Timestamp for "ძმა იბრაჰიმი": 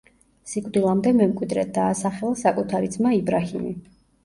2.99-3.79